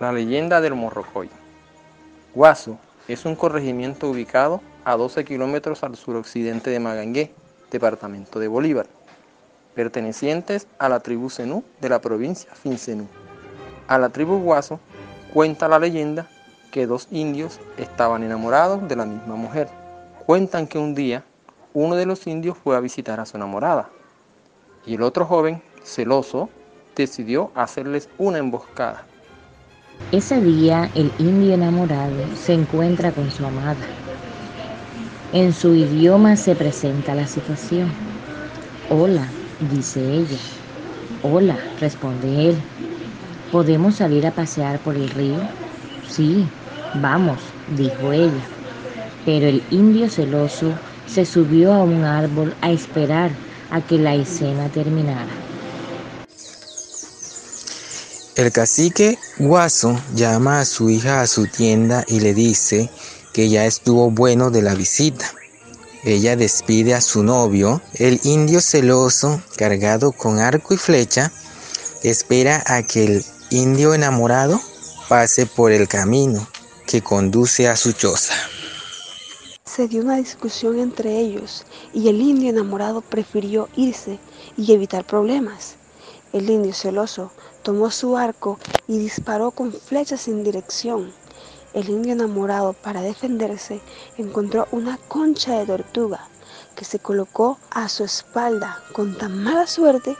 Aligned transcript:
La 0.00 0.12
leyenda 0.12 0.60
del 0.60 0.76
Morrocoy. 0.76 1.28
Guaso 2.32 2.78
es 3.08 3.24
un 3.24 3.34
corregimiento 3.34 4.08
ubicado 4.08 4.60
a 4.84 4.96
12 4.96 5.24
kilómetros 5.24 5.82
al 5.82 5.96
suroccidente 5.96 6.70
de 6.70 6.78
Magangué, 6.78 7.34
departamento 7.72 8.38
de 8.38 8.46
Bolívar, 8.46 8.86
pertenecientes 9.74 10.68
a 10.78 10.88
la 10.88 11.00
tribu 11.00 11.30
Zenú 11.30 11.64
de 11.80 11.88
la 11.88 12.00
provincia 12.00 12.54
Fincenú. 12.54 13.08
A 13.88 13.98
la 13.98 14.10
tribu 14.10 14.38
Guaso 14.38 14.78
cuenta 15.34 15.66
la 15.66 15.80
leyenda 15.80 16.28
que 16.70 16.86
dos 16.86 17.08
indios 17.10 17.58
estaban 17.76 18.22
enamorados 18.22 18.86
de 18.86 18.94
la 18.94 19.04
misma 19.04 19.34
mujer. 19.34 19.68
Cuentan 20.26 20.68
que 20.68 20.78
un 20.78 20.94
día 20.94 21.24
uno 21.74 21.96
de 21.96 22.06
los 22.06 22.24
indios 22.28 22.56
fue 22.56 22.76
a 22.76 22.80
visitar 22.80 23.18
a 23.18 23.26
su 23.26 23.36
enamorada 23.36 23.88
y 24.86 24.94
el 24.94 25.02
otro 25.02 25.24
joven, 25.24 25.60
celoso, 25.82 26.50
decidió 26.94 27.50
hacerles 27.56 28.08
una 28.16 28.38
emboscada. 28.38 29.04
Ese 30.12 30.40
día 30.40 30.90
el 30.94 31.12
indio 31.18 31.52
enamorado 31.52 32.14
se 32.34 32.54
encuentra 32.54 33.12
con 33.12 33.30
su 33.30 33.44
amada. 33.44 33.76
En 35.34 35.52
su 35.52 35.74
idioma 35.74 36.36
se 36.36 36.54
presenta 36.54 37.14
la 37.14 37.26
situación. 37.26 37.92
Hola, 38.88 39.26
dice 39.70 40.00
ella. 40.00 40.38
Hola, 41.22 41.58
responde 41.78 42.48
él. 42.48 42.56
¿Podemos 43.52 43.96
salir 43.96 44.26
a 44.26 44.30
pasear 44.30 44.78
por 44.78 44.96
el 44.96 45.10
río? 45.10 45.50
Sí, 46.08 46.48
vamos, 46.94 47.42
dijo 47.76 48.12
ella. 48.12 48.44
Pero 49.26 49.46
el 49.46 49.62
indio 49.70 50.08
celoso 50.08 50.72
se 51.04 51.26
subió 51.26 51.74
a 51.74 51.82
un 51.82 52.04
árbol 52.04 52.54
a 52.62 52.70
esperar 52.70 53.30
a 53.68 53.82
que 53.82 53.98
la 53.98 54.14
escena 54.14 54.70
terminara. 54.70 55.44
El 58.38 58.52
cacique 58.52 59.18
Guaso 59.40 60.00
llama 60.14 60.60
a 60.60 60.64
su 60.64 60.88
hija 60.90 61.22
a 61.22 61.26
su 61.26 61.48
tienda 61.48 62.04
y 62.06 62.20
le 62.20 62.34
dice 62.34 62.88
que 63.32 63.48
ya 63.48 63.66
estuvo 63.66 64.12
bueno 64.12 64.52
de 64.52 64.62
la 64.62 64.76
visita. 64.76 65.34
Ella 66.04 66.36
despide 66.36 66.94
a 66.94 67.00
su 67.00 67.24
novio, 67.24 67.82
el 67.94 68.20
indio 68.22 68.60
celoso, 68.60 69.42
cargado 69.56 70.12
con 70.12 70.38
arco 70.38 70.72
y 70.72 70.76
flecha, 70.76 71.32
espera 72.04 72.62
a 72.68 72.84
que 72.84 73.06
el 73.06 73.24
indio 73.50 73.92
enamorado 73.92 74.60
pase 75.08 75.44
por 75.44 75.72
el 75.72 75.88
camino 75.88 76.46
que 76.86 77.02
conduce 77.02 77.66
a 77.66 77.74
su 77.74 77.90
choza. 77.92 78.34
Se 79.64 79.88
dio 79.88 80.00
una 80.00 80.18
discusión 80.18 80.78
entre 80.78 81.18
ellos 81.18 81.64
y 81.92 82.06
el 82.06 82.20
indio 82.20 82.50
enamorado 82.50 83.00
prefirió 83.00 83.68
irse 83.74 84.20
y 84.56 84.72
evitar 84.72 85.04
problemas. 85.04 85.74
El 86.30 86.50
indio 86.50 86.74
celoso 86.74 87.32
tomó 87.62 87.90
su 87.90 88.18
arco 88.18 88.58
y 88.86 88.98
disparó 88.98 89.50
con 89.50 89.72
flechas 89.72 90.20
sin 90.20 90.44
dirección. 90.44 91.10
El 91.72 91.88
indio 91.88 92.12
enamorado, 92.12 92.74
para 92.74 93.00
defenderse, 93.00 93.80
encontró 94.18 94.68
una 94.70 94.98
concha 95.08 95.58
de 95.58 95.64
tortuga 95.64 96.28
que 96.76 96.84
se 96.84 96.98
colocó 96.98 97.56
a 97.70 97.88
su 97.88 98.04
espalda 98.04 98.78
con 98.92 99.16
tan 99.16 99.42
mala 99.42 99.66
suerte 99.66 100.16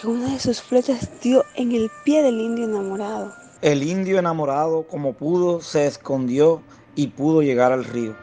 que 0.00 0.06
una 0.06 0.32
de 0.32 0.38
sus 0.38 0.62
flechas 0.62 1.10
dio 1.20 1.44
en 1.56 1.72
el 1.72 1.90
pie 2.04 2.22
del 2.22 2.40
indio 2.40 2.66
enamorado. 2.66 3.34
El 3.60 3.82
indio 3.82 4.20
enamorado, 4.20 4.84
como 4.84 5.14
pudo, 5.14 5.60
se 5.60 5.88
escondió 5.88 6.62
y 6.94 7.08
pudo 7.08 7.42
llegar 7.42 7.72
al 7.72 7.84
río. 7.84 8.14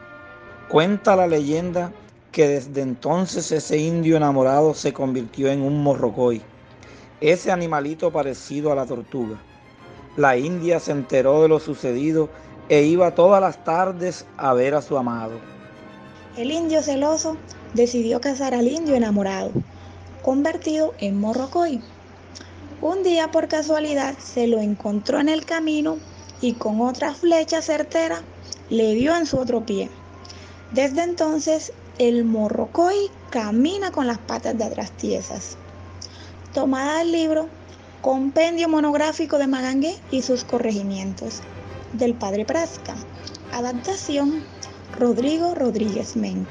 Cuenta 0.70 1.14
la 1.16 1.26
leyenda 1.26 1.92
que 2.32 2.48
desde 2.48 2.80
entonces 2.80 3.52
ese 3.52 3.76
indio 3.76 4.16
enamorado 4.16 4.72
se 4.72 4.94
convirtió 4.94 5.48
en 5.48 5.60
un 5.60 5.82
morrocoy 5.82 6.42
ese 7.20 7.50
animalito 7.50 8.12
parecido 8.12 8.72
a 8.72 8.74
la 8.74 8.86
tortuga. 8.86 9.38
La 10.16 10.36
india 10.36 10.80
se 10.80 10.92
enteró 10.92 11.42
de 11.42 11.48
lo 11.48 11.60
sucedido 11.60 12.28
e 12.68 12.82
iba 12.82 13.14
todas 13.14 13.40
las 13.40 13.64
tardes 13.64 14.26
a 14.36 14.52
ver 14.52 14.74
a 14.74 14.82
su 14.82 14.98
amado. 14.98 15.38
El 16.36 16.50
indio 16.50 16.82
celoso 16.82 17.36
decidió 17.74 18.20
cazar 18.20 18.54
al 18.54 18.68
indio 18.68 18.94
enamorado, 18.94 19.50
convertido 20.22 20.94
en 20.98 21.18
morrocoy. 21.18 21.80
Un 22.82 23.02
día 23.02 23.30
por 23.30 23.48
casualidad 23.48 24.16
se 24.18 24.46
lo 24.46 24.58
encontró 24.60 25.18
en 25.18 25.30
el 25.30 25.46
camino 25.46 25.96
y 26.42 26.52
con 26.54 26.80
otra 26.82 27.14
flecha 27.14 27.62
certera 27.62 28.20
le 28.68 28.94
dio 28.94 29.16
en 29.16 29.24
su 29.24 29.38
otro 29.38 29.64
pie. 29.64 29.88
Desde 30.72 31.02
entonces 31.02 31.72
el 31.98 32.24
morrocoy 32.24 33.10
camina 33.30 33.90
con 33.90 34.06
las 34.06 34.18
patas 34.18 34.58
de 34.58 34.64
atrás 34.64 34.90
tiesas 34.92 35.56
tomada 36.56 37.00
del 37.00 37.12
libro 37.12 37.50
Compendio 38.00 38.66
Monográfico 38.70 39.36
de 39.36 39.46
Magangue 39.46 39.94
y 40.10 40.22
sus 40.22 40.42
corregimientos, 40.42 41.42
del 41.92 42.14
padre 42.14 42.46
Prasca. 42.46 42.94
Adaptación 43.52 44.42
Rodrigo 44.98 45.54
Rodríguez 45.54 46.16
Menco. 46.16 46.50